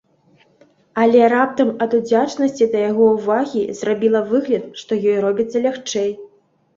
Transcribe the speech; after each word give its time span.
Але 1.01 1.25
раптам, 1.33 1.67
ад 1.85 1.91
удзячнасці 1.97 2.67
да 2.71 2.79
яго 2.91 3.05
ўвагі, 3.17 3.61
зрабіла 3.81 4.21
выгляд, 4.31 4.65
што 4.81 4.97
ёй 5.13 5.19
робіцца 5.27 5.63
лягчэй. 5.67 6.11